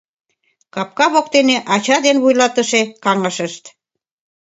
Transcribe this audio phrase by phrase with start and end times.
[0.73, 3.63] Капка воктене ача ден вуйлатыше каҥашышт.